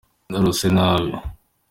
[0.29, 1.11] narose nabi.